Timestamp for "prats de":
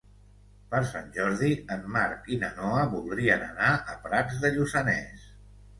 4.09-4.55